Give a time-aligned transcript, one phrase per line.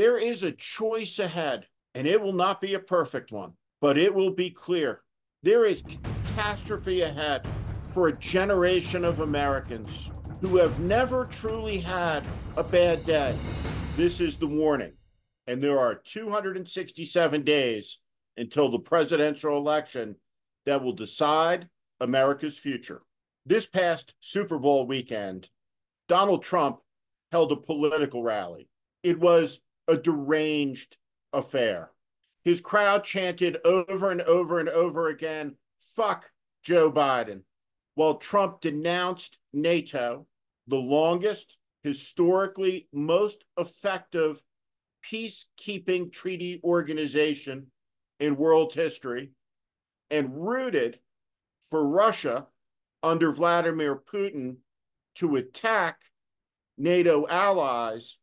[0.00, 3.52] There is a choice ahead, and it will not be a perfect one,
[3.82, 5.02] but it will be clear.
[5.42, 7.46] There is catastrophe ahead
[7.92, 10.08] for a generation of Americans
[10.40, 12.26] who have never truly had
[12.56, 13.36] a bad day.
[13.94, 14.94] This is the warning.
[15.46, 17.98] And there are 267 days
[18.38, 20.16] until the presidential election
[20.64, 21.68] that will decide
[22.00, 23.02] America's future.
[23.44, 25.50] This past Super Bowl weekend,
[26.08, 26.78] Donald Trump
[27.32, 28.66] held a political rally.
[29.02, 30.96] It was a deranged
[31.32, 31.90] affair.
[32.42, 35.56] His crowd chanted over and over and over again,
[35.94, 36.30] fuck
[36.62, 37.42] Joe Biden,
[37.94, 40.26] while Trump denounced NATO,
[40.66, 44.42] the longest, historically most effective
[45.04, 47.66] peacekeeping treaty organization
[48.18, 49.30] in world history,
[50.10, 50.98] and rooted
[51.70, 52.46] for Russia
[53.02, 54.56] under Vladimir Putin
[55.16, 56.02] to attack
[56.76, 58.18] NATO allies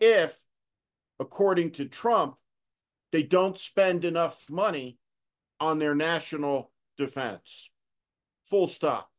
[0.00, 0.38] if,
[1.18, 2.36] according to Trump,
[3.12, 4.98] they don't spend enough money
[5.60, 7.70] on their national defense.
[8.50, 9.10] Full stop.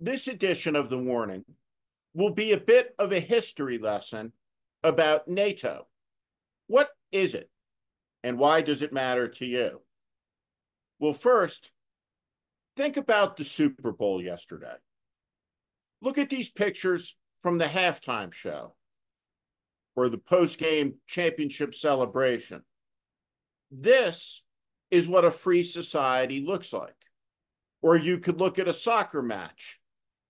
[0.00, 1.44] This edition of The Warning
[2.14, 4.32] will be a bit of a history lesson
[4.82, 5.86] about NATO.
[6.66, 7.50] What is it,
[8.22, 9.80] and why does it matter to you?
[10.98, 11.70] Well, first,
[12.76, 14.76] think about the Super Bowl yesterday.
[16.00, 18.74] Look at these pictures from the halftime show
[19.96, 22.62] or the post game championship celebration.
[23.70, 24.42] This
[24.90, 26.94] is what a free society looks like.
[27.82, 29.80] Or you could look at a soccer match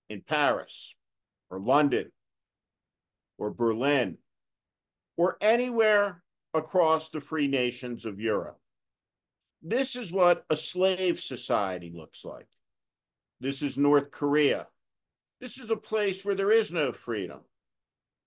[0.09, 0.95] in Paris
[1.51, 2.11] or London
[3.39, 4.19] or Berlin
[5.17, 8.59] or anywhere across the free nations of Europe.
[9.63, 12.49] This is what a slave society looks like.
[13.41, 14.67] This is North Korea.
[15.41, 17.41] This is a place where there is no freedom,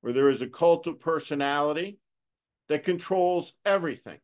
[0.01, 1.99] where there is a cult of personality
[2.69, 4.19] that controls everything.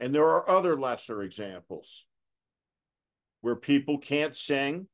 [0.00, 2.04] And there are other lesser examples
[3.40, 4.88] where people can't sing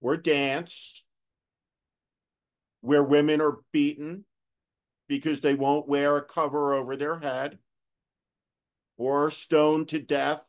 [0.00, 1.04] or dance,
[2.80, 4.24] where women are beaten
[5.08, 7.58] because they won't wear a cover over their head
[8.96, 10.46] or stoned to death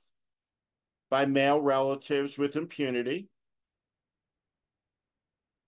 [1.09, 3.27] by male relatives with impunity.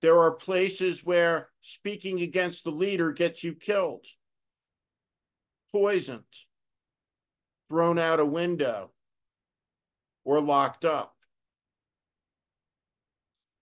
[0.04, 4.06] There are places where speaking against the leader gets you killed,
[5.72, 6.26] poisoned,
[7.70, 8.92] thrown out a window,
[10.26, 11.16] or locked up.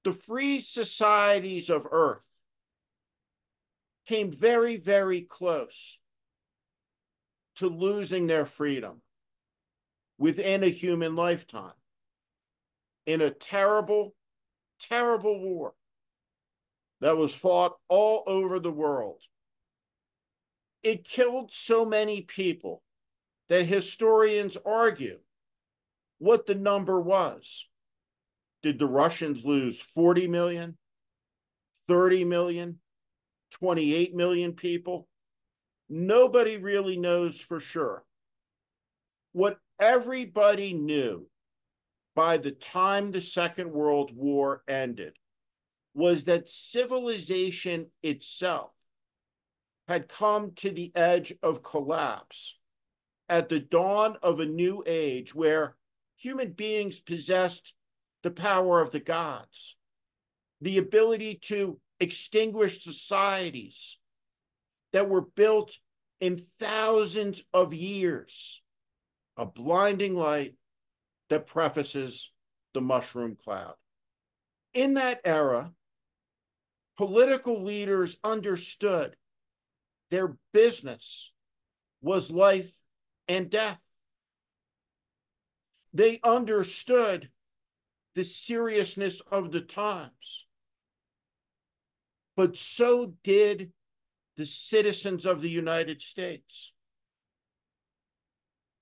[0.03, 2.25] The free societies of Earth
[4.07, 5.99] came very, very close
[7.57, 9.03] to losing their freedom
[10.17, 11.77] within a human lifetime
[13.05, 14.15] in a terrible,
[14.79, 15.75] terrible war
[17.01, 19.21] that was fought all over the world.
[20.83, 22.81] It killed so many people
[23.49, 25.19] that historians argue
[26.19, 27.67] what the number was.
[28.63, 30.77] Did the Russians lose 40 million,
[31.87, 32.79] 30 million,
[33.51, 35.07] 28 million people?
[35.89, 38.05] Nobody really knows for sure.
[39.33, 41.27] What everybody knew
[42.15, 45.13] by the time the Second World War ended
[45.93, 48.71] was that civilization itself
[49.87, 52.57] had come to the edge of collapse
[53.27, 55.75] at the dawn of a new age where
[56.15, 57.73] human beings possessed
[58.23, 59.75] the power of the gods,
[60.61, 63.97] the ability to extinguish societies
[64.93, 65.77] that were built
[66.19, 68.61] in thousands of years,
[69.37, 70.53] a blinding light
[71.29, 72.31] that prefaces
[72.73, 73.73] the mushroom cloud.
[74.73, 75.71] In that era,
[77.01, 79.15] political leaders understood
[80.11, 81.31] their business
[82.01, 82.71] was life
[83.27, 83.79] and death.
[85.93, 87.29] They understood
[88.13, 90.45] the seriousness of the times
[92.35, 93.71] but so did
[94.37, 96.71] the citizens of the United States.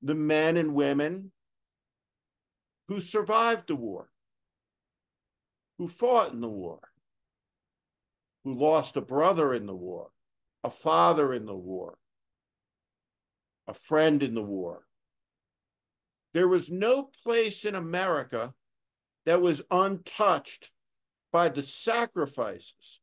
[0.01, 1.31] The men and women
[2.87, 4.09] who survived the war,
[5.77, 6.88] who fought in the war,
[8.43, 10.09] who lost a brother in the war,
[10.63, 11.97] a father in the war,
[13.67, 14.85] a friend in the war.
[16.33, 18.53] There was no place in America
[19.25, 20.71] that was untouched
[21.31, 22.99] by the sacrifices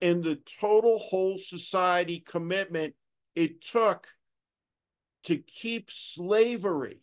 [0.00, 2.94] and the total whole society commitment
[3.34, 4.06] it took
[5.24, 7.00] to keep slavery,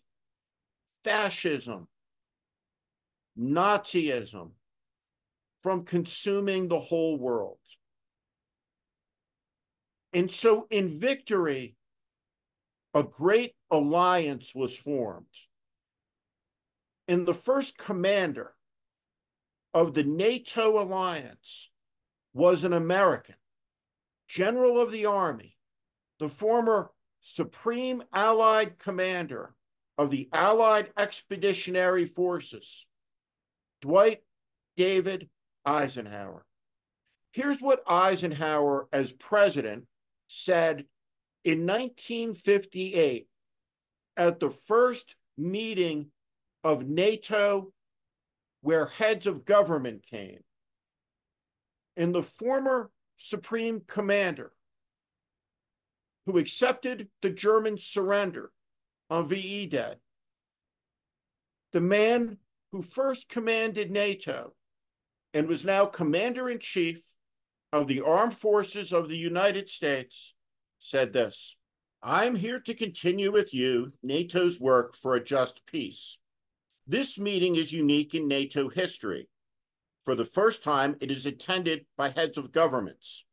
[1.03, 1.87] fascism,
[3.39, 4.51] Nazism
[5.63, 7.57] from consuming the whole world.
[10.13, 11.75] And so in victory,
[12.93, 15.25] a great alliance was formed.
[17.07, 18.53] And the first commander
[19.73, 21.69] of the NATO alliance
[22.33, 23.35] was an American,
[24.27, 25.57] general of the army,
[26.19, 26.91] the former
[27.21, 29.53] supreme allied commander
[29.97, 32.85] of the Allied Expeditionary Forces,
[33.81, 34.21] Dwight
[34.75, 35.29] David
[35.65, 36.45] Eisenhower.
[37.33, 39.85] Here's what Eisenhower, as president,
[40.33, 40.85] said
[41.43, 43.27] in 1958
[44.15, 46.07] at the first meeting
[46.63, 47.73] of NATO
[48.61, 50.39] where heads of government came.
[51.97, 54.53] And the former supreme commander
[56.25, 58.51] who accepted the German surrender
[59.09, 59.95] on VE Day,
[61.73, 62.37] the man
[62.71, 64.53] who first commanded NATO
[65.33, 67.03] and was now commander in chief
[67.71, 70.33] of the armed forces of the United States,
[70.79, 71.55] said this
[72.03, 76.17] I'm here to continue with you NATO's work for a just peace.
[76.87, 79.29] This meeting is unique in NATO history.
[80.03, 83.23] For the first time, it is attended by heads of governments.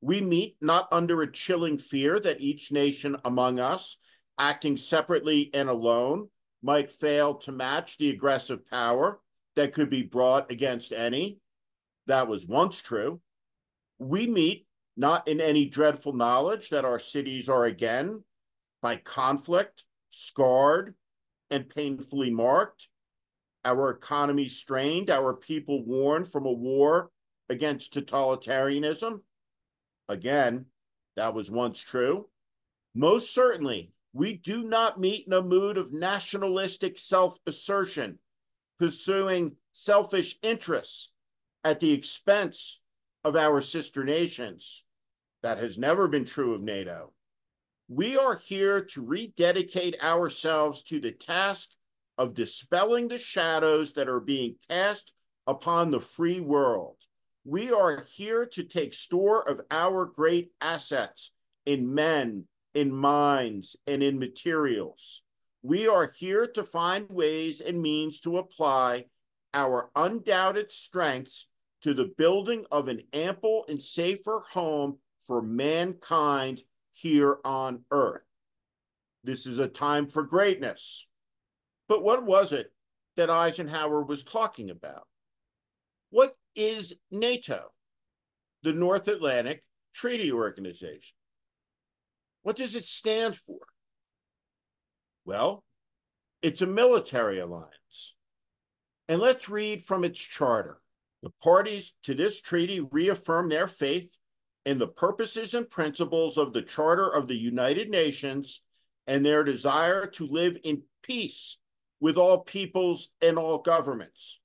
[0.00, 3.98] We meet not under a chilling fear that each nation among us,
[4.38, 6.28] acting separately and alone,
[6.62, 9.20] might fail to match the aggressive power
[9.56, 11.40] that could be brought against any.
[12.06, 13.20] That was once true.
[13.98, 14.66] We meet
[14.96, 18.22] not in any dreadful knowledge that our cities are again
[18.82, 20.94] by conflict, scarred,
[21.50, 22.88] and painfully marked,
[23.64, 27.10] our economy strained, our people worn from a war
[27.48, 29.20] against totalitarianism.
[30.08, 30.66] Again,
[31.16, 32.28] that was once true.
[32.94, 38.18] Most certainly, we do not meet in a mood of nationalistic self assertion,
[38.78, 41.10] pursuing selfish interests
[41.64, 42.80] at the expense
[43.24, 44.84] of our sister nations.
[45.42, 47.12] That has never been true of NATO.
[47.88, 51.70] We are here to rededicate ourselves to the task
[52.18, 55.12] of dispelling the shadows that are being cast
[55.46, 56.96] upon the free world.
[57.44, 61.30] We are here to take store of our great assets
[61.64, 62.44] in men,
[62.74, 65.22] in minds, and in materials.
[65.62, 69.06] We are here to find ways and means to apply
[69.54, 71.46] our undoubted strengths
[71.82, 76.60] to the building of an ample and safer home for mankind
[76.92, 78.22] here on earth.
[79.24, 81.06] This is a time for greatness.
[81.88, 82.72] But what was it
[83.16, 85.06] that Eisenhower was talking about?
[86.10, 87.72] What is NATO,
[88.62, 89.64] the North Atlantic
[89.94, 91.14] Treaty Organization?
[92.42, 93.58] What does it stand for?
[95.24, 95.64] Well,
[96.40, 98.14] it's a military alliance.
[99.08, 100.80] And let's read from its charter.
[101.22, 104.16] The parties to this treaty reaffirm their faith
[104.64, 108.62] in the purposes and principles of the Charter of the United Nations
[109.06, 111.56] and their desire to live in peace
[112.00, 114.38] with all peoples and all governments.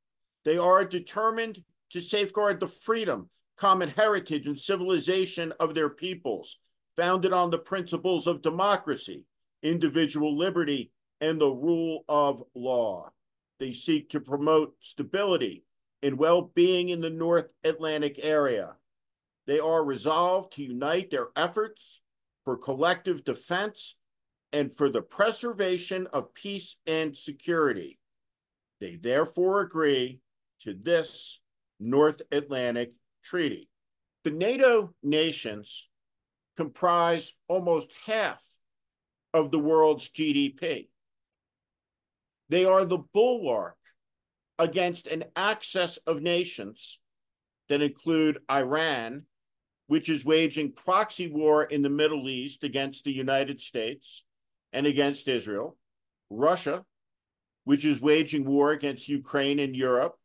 [0.45, 6.57] They are determined to safeguard the freedom, common heritage, and civilization of their peoples,
[6.95, 9.25] founded on the principles of democracy,
[9.61, 10.91] individual liberty,
[11.21, 13.11] and the rule of law.
[13.59, 15.63] They seek to promote stability
[16.03, 18.75] and well being in the North Atlantic area
[19.45, 22.01] they are resolved to unite their efforts
[22.45, 23.95] for collective defense
[24.51, 27.99] and for the preservation of peace and security.
[28.79, 30.19] They therefore agree
[30.61, 31.39] to this
[31.79, 32.93] North Atlantic
[33.23, 33.69] Treaty.
[34.23, 35.87] The NATO nations
[36.55, 38.41] comprise almost half
[39.33, 40.87] of the world's GDP.
[42.49, 43.77] They are the bulwark
[44.63, 46.99] against an axis of nations
[47.69, 49.23] that include Iran
[49.87, 54.23] which is waging proxy war in the Middle East against the United States
[54.71, 55.77] and against Israel,
[56.29, 56.83] Russia,
[57.65, 60.15] which is waging war against Ukraine and Europe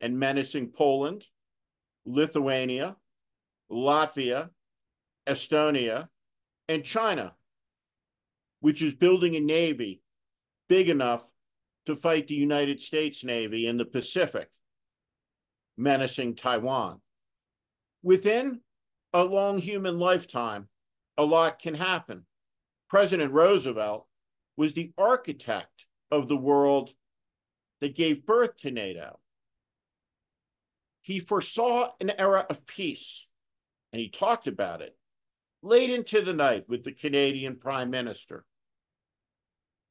[0.00, 1.24] and menacing Poland,
[2.04, 2.96] Lithuania,
[3.70, 4.50] Latvia,
[5.26, 6.08] Estonia,
[6.68, 7.34] and China,
[8.60, 10.02] which is building a navy
[10.68, 11.26] big enough
[11.88, 14.50] to fight the United States Navy in the Pacific,
[15.78, 17.00] menacing Taiwan.
[18.02, 18.60] Within
[19.14, 20.68] a long human lifetime,
[21.16, 22.26] a lot can happen.
[22.90, 24.06] President Roosevelt
[24.58, 26.92] was the architect of the world
[27.80, 29.18] that gave birth to NATO.
[31.00, 33.24] He foresaw an era of peace,
[33.94, 34.94] and he talked about it
[35.62, 38.44] late into the night with the Canadian Prime Minister.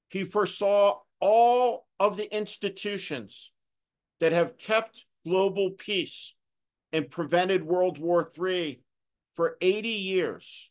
[0.09, 3.51] He foresaw all of the institutions
[4.19, 6.33] that have kept global peace
[6.91, 8.81] and prevented World War III
[9.35, 10.69] for 80 years.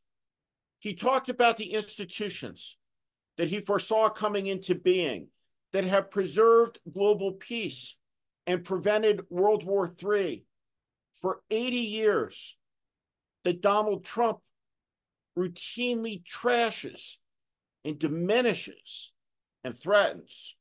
[0.79, 2.77] He talked about the institutions
[3.39, 5.29] that he foresaw coming into being
[5.73, 7.97] that have preserved global peace
[8.47, 10.45] and prevented World War III
[11.21, 12.57] for 80 years,
[13.45, 14.39] that Donald Trump
[15.37, 17.17] routinely trashes
[17.85, 19.13] and diminishes
[19.67, 20.55] and threatens.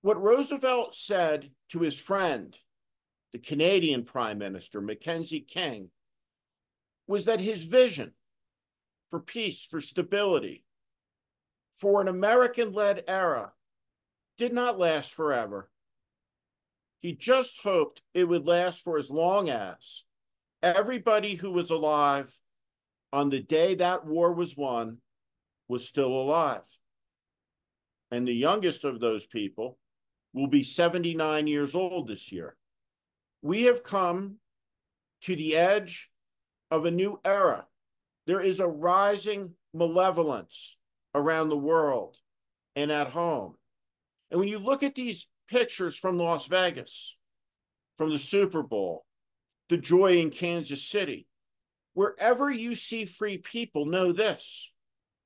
[0.00, 2.56] What Roosevelt said to his friend,
[3.34, 5.90] the Canadian Prime Minister, Mackenzie King,
[7.06, 8.12] was that his vision
[9.10, 10.64] for peace, for stability,
[11.76, 13.52] for an American led era
[14.38, 15.70] did not last forever.
[17.00, 20.04] He just hoped it would last for as long as
[20.62, 22.34] everybody who was alive
[23.12, 25.02] on the day that war was won
[25.68, 26.66] was still alive.
[28.12, 29.78] And the youngest of those people
[30.32, 32.56] will be 79 years old this year.
[33.42, 34.36] We have come
[35.22, 36.10] to the edge
[36.70, 37.66] of a new era.
[38.26, 40.76] There is a rising malevolence
[41.14, 42.16] around the world
[42.76, 43.56] and at home.
[44.30, 47.16] And when you look at these pictures from Las Vegas,
[47.98, 49.04] from the Super Bowl,
[49.68, 51.26] the joy in Kansas City.
[51.94, 54.70] Wherever you see free people, know this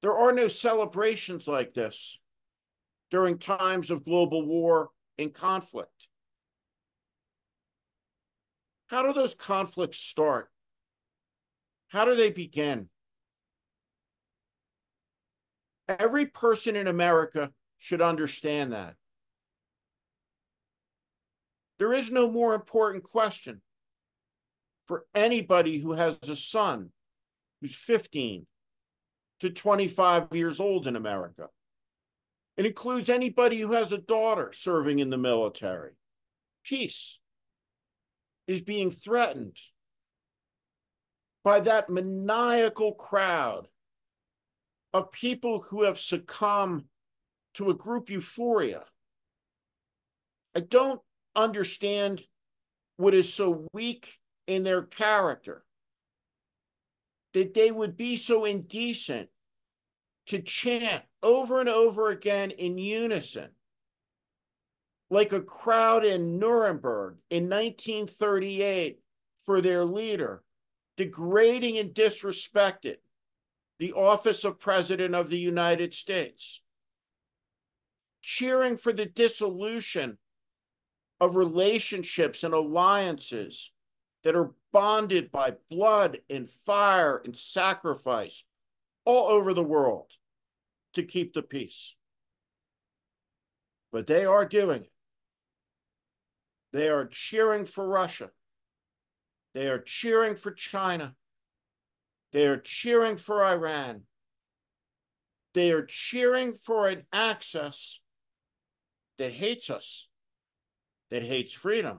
[0.02, 2.18] there are no celebrations like this
[3.10, 6.08] during times of global war and conflict.
[8.88, 10.50] How do those conflicts start?
[11.88, 12.88] How do they begin?
[15.88, 18.94] Every person in America should understand that.
[21.78, 23.60] There is no more important question
[24.86, 26.90] for anybody who has a son
[27.60, 28.46] who's 15
[29.40, 31.48] to 25 years old in America.
[32.56, 35.92] It includes anybody who has a daughter serving in the military.
[36.64, 37.18] Peace
[38.46, 39.56] is being threatened
[41.44, 43.68] by that maniacal crowd
[44.92, 46.84] of people who have succumbed
[47.54, 48.84] to a group euphoria.
[50.54, 51.00] I don't
[51.34, 52.22] understand
[52.96, 54.14] what is so weak
[54.46, 55.64] in their character
[57.34, 59.28] that they would be so indecent
[60.26, 63.48] to chant over and over again in unison.
[65.10, 69.00] Like a crowd in Nuremberg in 1938
[69.44, 70.44] for their leader,
[70.96, 72.96] degrading and disrespected
[73.80, 76.60] the office of President of the United States,
[78.22, 80.18] cheering for the dissolution
[81.20, 83.72] of relationships and alliances
[84.22, 88.44] that are bonded by blood and fire and sacrifice
[89.04, 90.06] all over the world
[90.96, 91.94] to keep the peace.
[93.92, 94.92] But they are doing it.
[96.72, 98.30] They are cheering for Russia.
[99.54, 101.14] They are cheering for China.
[102.32, 104.02] They are cheering for Iran.
[105.54, 107.98] They are cheering for an access
[109.16, 110.08] that hates us
[111.10, 111.98] that hates freedom.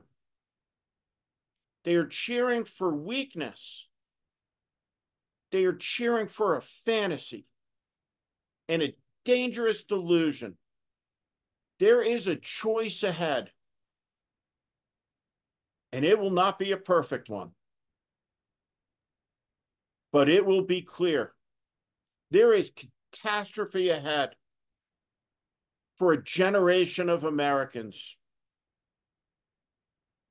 [1.83, 3.87] They are cheering for weakness.
[5.51, 7.45] They are cheering for a fantasy
[8.67, 8.95] and a
[9.25, 10.57] dangerous delusion.
[11.79, 13.51] There is a choice ahead,
[15.91, 17.51] and it will not be a perfect one,
[20.11, 21.33] but it will be clear.
[22.31, 22.71] There is
[23.11, 24.35] catastrophe ahead
[25.97, 28.17] for a generation of Americans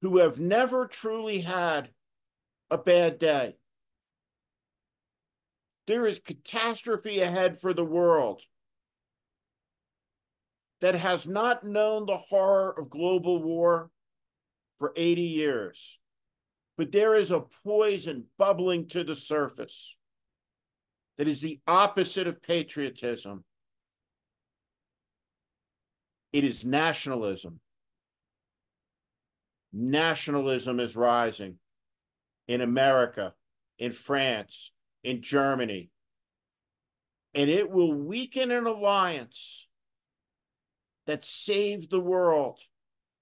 [0.02, 1.90] who have never truly had
[2.70, 3.56] a bad day.
[5.86, 8.42] There is catastrophe ahead for the world
[10.80, 13.90] that has not known the horror of global war
[14.78, 15.98] for 80 years.
[16.76, 19.94] But there is a poison bubbling to the surface
[21.16, 23.44] that is the opposite of patriotism.
[26.32, 27.60] It is nationalism
[29.76, 31.58] nationalism is rising
[32.48, 33.34] in America,
[33.78, 34.72] in France,
[35.06, 35.88] in Germany.
[37.32, 39.68] And it will weaken an alliance
[41.06, 42.58] that saved the world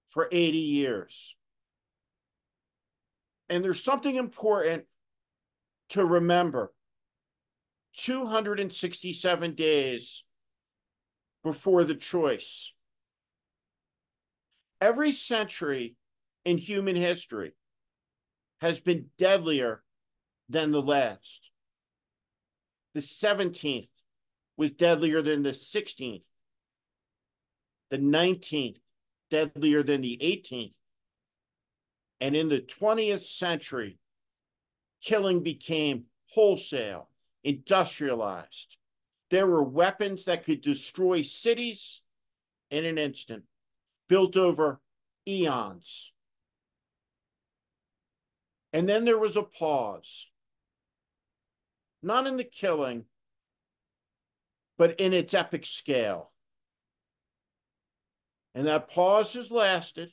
[0.09, 1.35] for 80 years.
[3.49, 4.85] And there's something important
[5.89, 6.73] to remember
[7.97, 10.23] 267 days
[11.43, 12.71] before the choice.
[14.81, 15.97] Every century
[16.45, 17.53] in human history
[18.59, 19.83] has been deadlier
[20.49, 21.51] than the last.
[22.95, 23.89] The 17th
[24.55, 26.23] was deadlier than the 16th.
[27.91, 28.77] The 19th,
[29.29, 30.73] deadlier than the 18th.
[32.21, 33.99] And in the 20th century,
[35.01, 37.09] killing became wholesale
[37.43, 38.77] industrialized.
[39.29, 41.99] There were weapons that could destroy cities
[42.71, 43.43] in an instant,
[44.07, 44.79] built over
[45.27, 46.13] eons.
[48.71, 50.27] And then there was a pause,
[52.05, 53.05] not in the killing,
[54.77, 56.31] but in its epic scale.
[58.53, 60.11] And that pause has lasted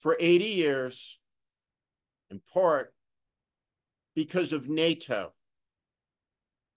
[0.00, 1.18] for 80 years,
[2.30, 2.94] in part
[4.14, 5.32] because of NATO.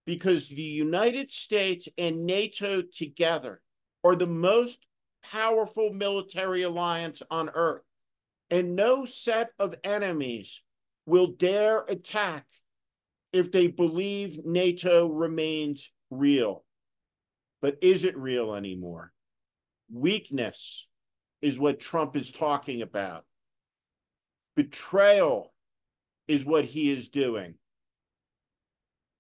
[0.06, 3.62] Because the United States and NATO together
[4.04, 4.86] are the most
[5.24, 7.84] powerful military alliance on earth.
[8.52, 10.62] And no set of enemies
[11.06, 12.46] will dare attack
[13.34, 16.64] if they believe NATO remains real.
[17.62, 19.12] But is it real anymore?
[19.92, 20.88] Weakness
[21.42, 23.26] is what Trump is talking about.
[24.56, 25.54] Betrayal
[26.28, 27.56] is what he is doing.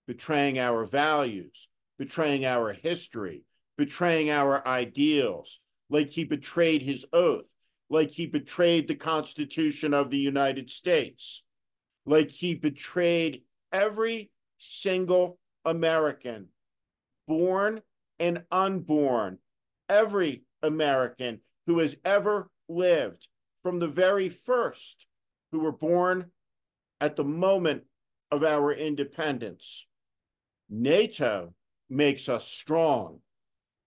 [0.08, 1.67] Betraying our values,
[1.98, 3.43] betraying our history,
[3.77, 7.48] betraying our ideals, like he betrayed his oath,
[7.89, 11.43] like he betrayed the Constitution of the United States,
[12.05, 13.41] like he betrayed
[13.74, 16.48] every single American,
[17.27, 17.82] born
[18.20, 19.39] and unborn,
[19.89, 23.27] every American who has ever lived
[23.63, 25.08] from the very first
[25.51, 26.32] who were born
[27.01, 27.84] at the moment
[28.32, 29.86] of our independence.
[30.70, 31.53] NATO
[31.89, 33.20] makes us strong.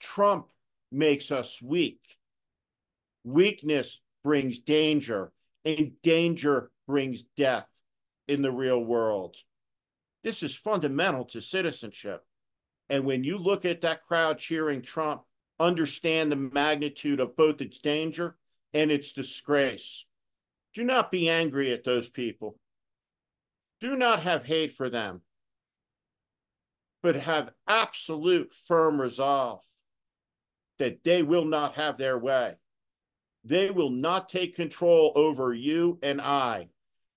[0.00, 0.47] Trump
[0.93, 2.00] makes us weak.
[3.25, 5.33] Weakness brings danger,
[5.64, 7.66] and danger brings death
[8.28, 9.37] in the real world.
[10.26, 12.25] This is fundamental to citizenship.
[12.88, 15.23] And when you look at that crowd cheering Trump,
[15.61, 18.37] understand the magnitude of both its danger
[18.75, 20.04] and its disgrace.
[20.75, 22.59] Do not be angry at those people.
[23.80, 25.21] Do not have hate for them,
[27.04, 29.61] but have absolute firm resolve
[30.80, 32.57] that they will not have their way.
[33.44, 36.70] They will not take control over you and I.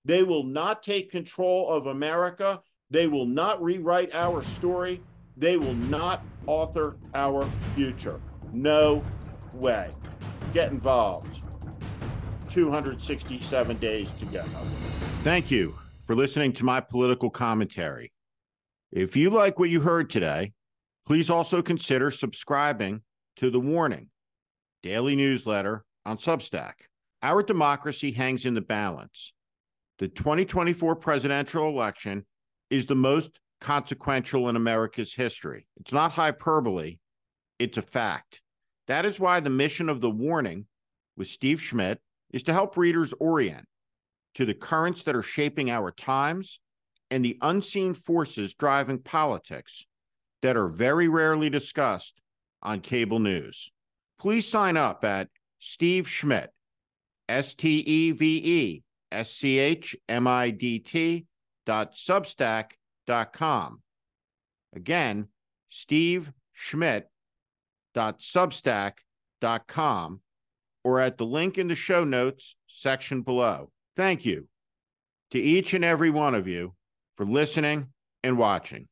[0.04, 2.62] They will not take control of America.
[2.90, 5.00] They will not rewrite our story.
[5.36, 8.20] They will not author our future.
[8.52, 9.04] No
[9.54, 9.90] way.
[10.52, 11.38] Get involved.
[12.50, 14.42] 267 days to go.
[15.22, 18.12] Thank you for listening to my political commentary.
[18.90, 20.52] If you like what you heard today,
[21.06, 23.02] please also consider subscribing
[23.36, 24.10] to The Warning
[24.82, 26.72] daily newsletter on Substack.
[27.22, 29.32] Our democracy hangs in the balance.
[29.98, 32.24] The 2024 presidential election
[32.70, 35.66] is the most consequential in America's history.
[35.76, 36.98] It's not hyperbole,
[37.58, 38.42] it's a fact.
[38.86, 40.66] That is why the mission of The Warning
[41.16, 42.00] with Steve Schmidt
[42.32, 43.66] is to help readers orient
[44.34, 46.60] to the currents that are shaping our times
[47.10, 49.86] and the unseen forces driving politics
[50.42, 52.22] that are very rarely discussed
[52.62, 53.70] on cable news.
[54.18, 55.28] Please sign up at
[55.58, 56.50] Steve Schmidt,
[57.28, 61.26] S T E V E S C H M I D T
[61.70, 62.72] dot substack
[63.06, 63.80] dot com.
[64.74, 65.28] Again,
[65.68, 67.08] Steve Schmidt
[67.94, 68.94] dot substack
[69.40, 70.20] dot com
[70.82, 73.70] or at the link in the show notes section below.
[73.96, 74.48] Thank you
[75.30, 76.74] to each and every one of you
[77.16, 77.92] for listening
[78.24, 78.88] and watching.